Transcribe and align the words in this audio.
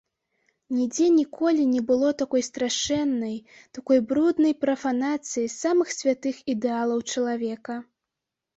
Нідзе 0.77 1.07
ніколі 1.17 1.63
не 1.73 1.81
было 1.89 2.09
такой 2.21 2.45
страшэннай, 2.47 3.37
такой 3.79 3.99
бруднай 4.13 4.53
прафанацыі 4.67 5.53
самых 5.61 5.87
святых 6.01 6.43
ідэалаў 6.57 6.99
чалавека. 7.13 7.75